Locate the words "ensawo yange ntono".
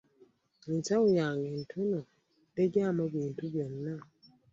0.71-1.99